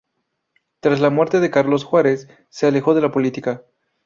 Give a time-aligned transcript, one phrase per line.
[0.79, 3.63] Tras la muerte de Carlos Juárez, se alejó de la política.